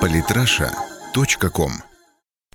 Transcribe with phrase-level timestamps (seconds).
[0.00, 1.72] Политраша.ком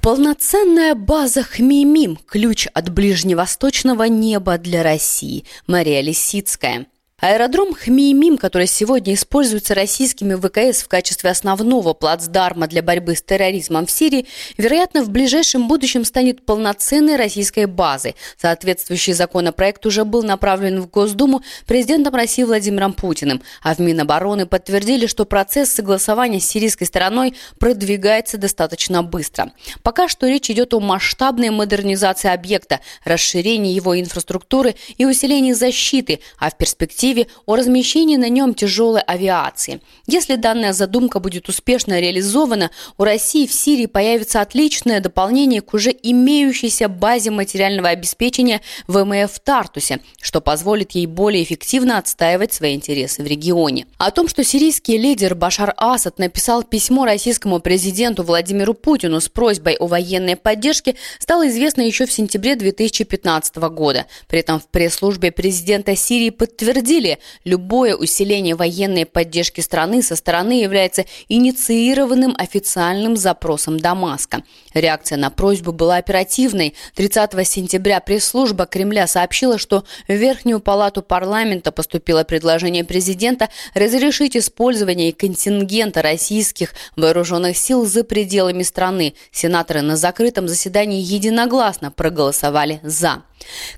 [0.00, 5.44] Полноценная база Хмимим– ключ от ближневосточного неба для России.
[5.66, 6.86] Мария Лисицкая–
[7.24, 13.86] Аэродром Хмеймим, который сегодня используется российскими ВКС в качестве основного плацдарма для борьбы с терроризмом
[13.86, 14.26] в Сирии,
[14.58, 18.14] вероятно, в ближайшем будущем станет полноценной российской базой.
[18.36, 25.06] Соответствующий законопроект уже был направлен в Госдуму президентом России Владимиром Путиным, а в Минобороны подтвердили,
[25.06, 29.50] что процесс согласования с сирийской стороной продвигается достаточно быстро.
[29.82, 36.50] Пока что речь идет о масштабной модернизации объекта, расширении его инфраструктуры и усилении защиты, а
[36.50, 39.80] в перспективе перспективе о размещении на нем тяжелой авиации.
[40.06, 45.90] Если данная задумка будет успешно реализована, у России в Сирии появится отличное дополнение к уже
[45.90, 53.22] имеющейся базе материального обеспечения ВМФ в Тартусе, что позволит ей более эффективно отстаивать свои интересы
[53.22, 53.86] в регионе.
[53.98, 59.76] О том, что сирийский лидер Башар Асад написал письмо российскому президенту Владимиру Путину с просьбой
[59.76, 64.06] о военной поддержке, стало известно еще в сентябре 2015 года.
[64.28, 70.60] При этом в пресс-службе президента Сирии подтвердили, подтвердили, любое усиление военной поддержки страны со стороны
[70.60, 74.42] является инициированным официальным запросом Дамаска.
[74.72, 76.74] Реакция на просьбу была оперативной.
[76.94, 85.12] 30 сентября пресс-служба Кремля сообщила, что в Верхнюю палату парламента поступило предложение президента разрешить использование
[85.12, 89.14] контингента российских вооруженных сил за пределами страны.
[89.30, 93.22] Сенаторы на закрытом заседании единогласно проголосовали «за».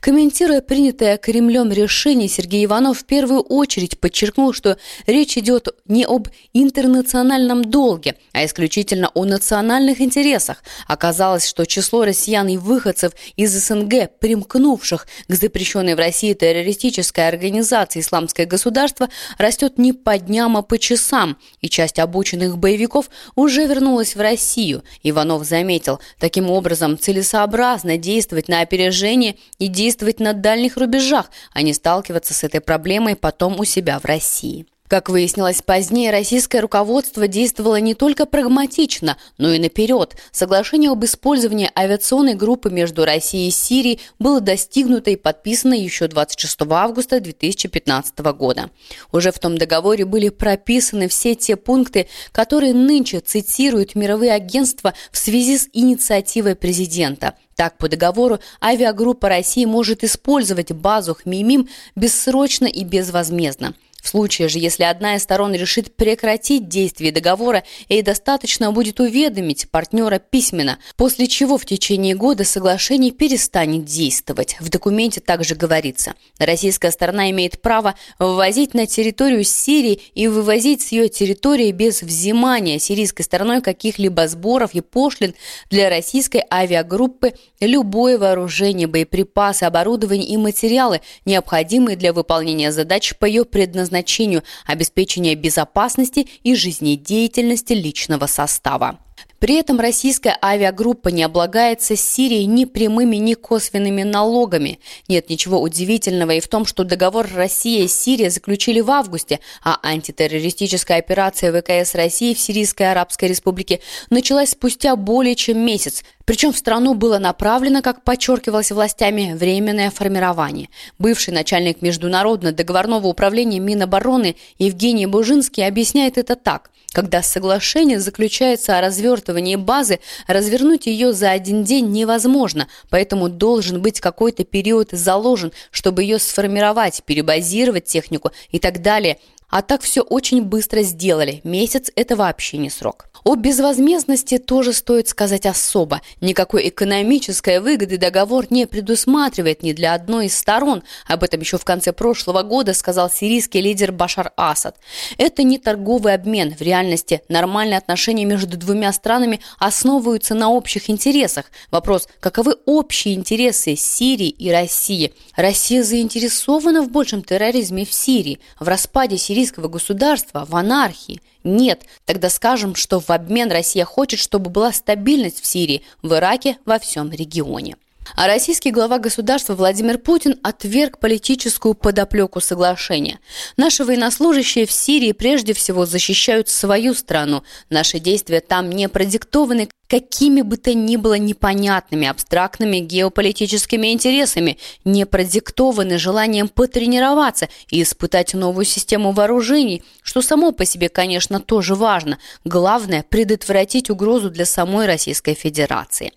[0.00, 6.28] Комментируя принятое Кремлем решение, Сергей Иванов в первую очередь подчеркнул, что речь идет не об
[6.52, 10.62] интернациональном долге, а исключительно о национальных интересах.
[10.86, 18.00] Оказалось, что число россиян и выходцев из СНГ, примкнувших к запрещенной в России террористической организации
[18.00, 24.14] «Исламское государство», растет не по дням, а по часам, и часть обученных боевиков уже вернулась
[24.14, 24.84] в Россию.
[25.02, 31.72] Иванов заметил, таким образом целесообразно действовать на опережение и действовать на дальних рубежах, а не
[31.72, 34.66] сталкиваться с этой проблемой потом у себя в России.
[34.88, 40.16] Как выяснилось позднее, российское руководство действовало не только прагматично, но и наперед.
[40.30, 46.58] Соглашение об использовании авиационной группы между Россией и Сирией было достигнуто и подписано еще 26
[46.70, 48.70] августа 2015 года.
[49.12, 55.18] Уже в том договоре были прописаны все те пункты, которые нынче цитируют мировые агентства в
[55.18, 62.84] связи с инициативой президента– так, по договору, авиагруппа России может использовать базу Хмеймим бессрочно и
[62.84, 63.74] безвозмездно.
[64.06, 69.68] В случае же, если одна из сторон решит прекратить действие договора, ей достаточно будет уведомить
[69.68, 74.58] партнера письменно, после чего в течение года соглашение перестанет действовать.
[74.60, 80.92] В документе также говорится, российская сторона имеет право ввозить на территорию Сирии и вывозить с
[80.92, 85.34] ее территории без взимания сирийской стороной каких-либо сборов и пошлин
[85.68, 93.44] для российской авиагруппы любое вооружение, боеприпасы, оборудование и материалы, необходимые для выполнения задач по ее
[93.44, 98.98] предназначению назначению обеспечения безопасности и жизнедеятельности личного состава.
[99.38, 104.80] При этом российская авиагруппа не облагается Сирией ни прямыми, ни косвенными налогами.
[105.08, 109.78] Нет ничего удивительного и в том, что договор Россия и Сирия заключили в августе, а
[109.82, 116.58] антитеррористическая операция ВКС России в Сирийской Арабской Республике началась спустя более чем месяц, причем в
[116.58, 120.68] страну было направлено, как подчеркивалось властями, временное формирование.
[120.98, 126.70] Бывший начальник Международно-договорного управления Минобороны Евгений Бужинский объясняет это так.
[126.92, 129.26] Когда соглашение заключается о развертывании
[129.56, 136.18] базы, развернуть ее за один день невозможно, поэтому должен быть какой-то период заложен, чтобы ее
[136.18, 139.18] сформировать, перебазировать технику и так далее.
[139.48, 141.40] А так все очень быстро сделали.
[141.44, 143.06] Месяц– это вообще не срок.
[143.26, 146.00] О безвозмездности тоже стоит сказать особо.
[146.20, 150.82] Никакой экономической выгоды договор не предусматривает ни для одной из сторон.
[151.08, 154.76] Об этом еще в конце прошлого года сказал сирийский лидер Башар Асад.
[155.18, 156.54] Это не торговый обмен.
[156.54, 161.46] В реальности нормальные отношения между двумя странами основываются на общих интересах.
[161.70, 165.12] Вопрос, каковы общие интересы Сирии и России?
[165.34, 171.20] Россия заинтересована в большем терроризме в Сирии, в распаде сирийского государства, в анархии.
[171.44, 176.56] Нет, тогда скажем, что в обмен Россия хочет, чтобы была стабильность в Сирии, в Ираке,
[176.64, 177.76] во всем регионе.
[178.14, 183.18] А российский глава государства Владимир Путин отверг политическую подоплеку соглашения.
[183.56, 187.42] Наши военнослужащие в Сирии прежде всего защищают свою страну.
[187.68, 195.06] Наши действия там не продиктованы какими бы то ни было непонятными абстрактными геополитическими интересами, не
[195.06, 202.18] продиктованы желанием потренироваться и испытать новую систему вооружений, что само по себе, конечно, тоже важно.
[202.44, 206.12] Главное– предотвратить угрозу для самой Российской Федерации.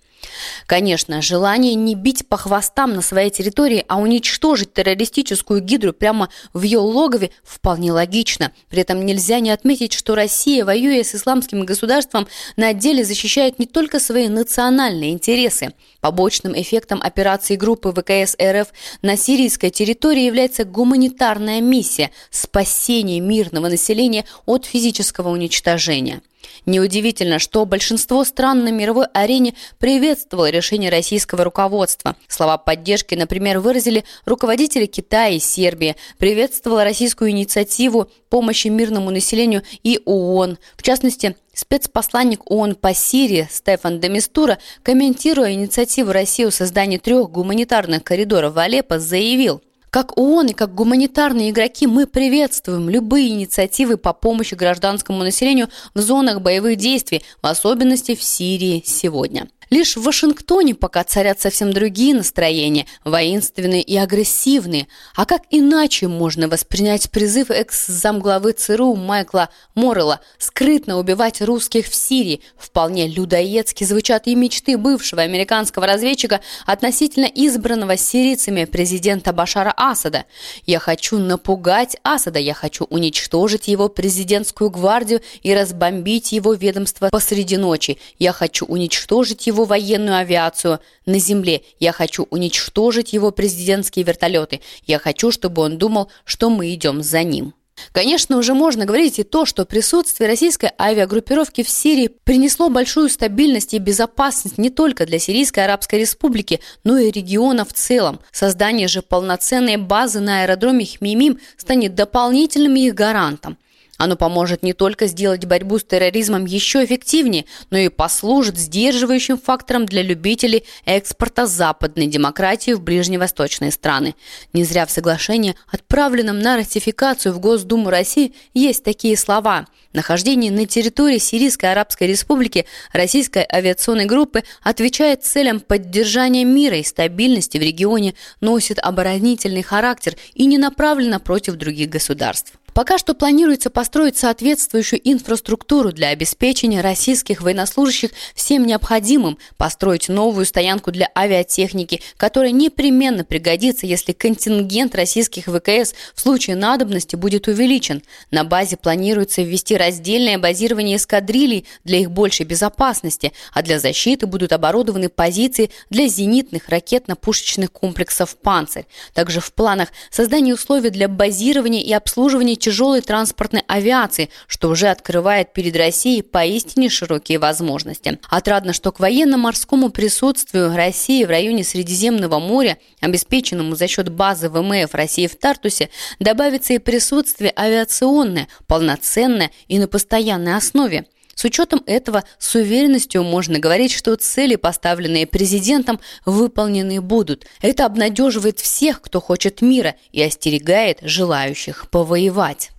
[0.66, 6.64] Конечно, желание не бить по хвостам на своей территории, а уничтожить террористическую гидру прямо в
[6.64, 8.52] ее логове вполне логично.
[8.70, 13.66] При этом нельзя не отметить, что Россия, воюя с исламским государством, на деле защищает не
[13.66, 15.74] только свои национальные интересы.
[16.02, 18.70] Побочным эффектом операции группы ВКС РФ
[19.02, 26.22] на сирийской территории является гуманитарная миссия– спасение мирного населения от физического уничтожения.
[26.66, 32.16] Неудивительно, что большинство стран на мировой арене приветствовало решение российского руководства.
[32.28, 40.00] Слова поддержки, например, выразили руководители Китая и Сербии, приветствовала российскую инициативу помощи мирному населению и
[40.06, 40.58] ООН.
[40.78, 48.02] В частности, Спецпосланник ООН по Сирии Стефан Демистура, комментируя инициативу России о создании трех гуманитарных
[48.02, 54.14] коридоров в Алеппо, заявил– как ООН и как гуманитарные игроки мы приветствуем любые инициативы по
[54.14, 59.50] помощи гражданскому населению в зонах боевых действий, в особенности в Сирии сегодня.
[59.70, 64.88] Лишь в Вашингтоне пока царят совсем другие настроения, воинственные и агрессивные.
[65.16, 72.42] А как иначе можно воспринять призыв экс-замглавы ЦРУ Майкла Моррелла скрытно убивать русских в Сирии?
[72.58, 80.26] Вполне людоедски звучат и мечты бывшего американского разведчика относительно избранного сирийцами президента Башара Асада.
[80.66, 87.58] «Я хочу напугать Асада, я хочу уничтожить его президентскую гвардию и разбомбить его ведомство посреди
[87.58, 88.00] ночи.
[88.18, 91.64] Я хочу уничтожить его его военную авиацию на земле.
[91.80, 94.62] Я хочу уничтожить его президентские вертолеты.
[94.86, 97.54] Я хочу, чтобы он думал, что мы идем за ним.
[97.94, 103.74] Конечно, уже можно говорить и то, что присутствие российской авиагруппировки в Сирии принесло большую стабильность
[103.74, 108.20] и безопасность не только для Сирийской Арабской Республики, но и региона в целом.
[108.34, 113.58] Создание же полноценной базы на аэродроме Хмимим станет дополнительным их гарантом.
[114.00, 119.86] Оно поможет не только сделать борьбу с терроризмом еще эффективнее, но и послужит сдерживающим фактором
[119.86, 124.16] для любителей экспорта западной демократии в ближневосточные страны.
[124.54, 129.68] Не зря в соглашении, отправленном на ратификацию в Госдуму России, есть такие слова.
[129.92, 137.58] Нахождение на территории Сирийской Арабской Республики российской авиационной группы отвечает целям поддержания мира и стабильности
[137.58, 142.59] в регионе, носит оборонительный характер и не направлено против других государств.
[142.80, 150.90] Пока что планируется построить соответствующую инфраструктуру для обеспечения российских военнослужащих всем необходимым, построить новую стоянку
[150.94, 158.02] для авиатехники, которая непременно пригодится, если контингент российских ВКС в случае надобности будет увеличен.
[158.32, 164.54] На базе планируется ввести раздельное базирование эскадрилей для их большей безопасности, а для защиты будут
[164.54, 168.86] оборудованы позиции для зенитных ракетно-пушечных комплексов «Панцирь».
[169.14, 175.54] Также в планах создание условий для базирования и обслуживания тяжелой транспортной авиации, что уже открывает
[175.54, 178.20] перед Россией поистине широкие возможности.
[178.30, 184.94] Отрадно, что к военно-морскому присутствию России в районе Средиземного моря, обеспеченному за счет базы ВМФ
[184.94, 185.90] России в Тартусе,
[186.20, 191.08] добавится и присутствие авиационное, полноценное и на постоянной основе.
[191.40, 197.46] С учетом этого, с уверенностью можно говорить, что цели, поставленные президентом, выполнены будут.
[197.62, 202.72] Это обнадеживает всех, кто хочет мира, и остерегает желающих повоевать.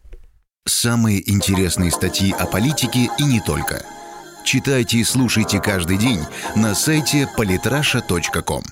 [0.66, 3.82] Самые интересные статьи о политике и не только.
[4.44, 6.20] Читайте и слушайте каждый день
[6.54, 8.62] на сайте polytrasha.com.